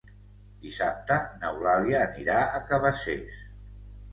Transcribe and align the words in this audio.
Dissabte 0.61 1.17
n'Eulàlia 1.43 1.99
anirà 2.07 2.41
a 2.45 2.63
Cabacés. 2.73 3.41